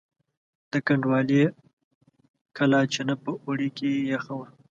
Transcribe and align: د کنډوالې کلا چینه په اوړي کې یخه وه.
د 0.71 0.73
کنډوالې 0.87 1.43
کلا 2.57 2.81
چینه 2.93 3.15
په 3.23 3.31
اوړي 3.45 3.69
کې 3.77 3.89
یخه 4.13 4.33
وه. 4.39 4.47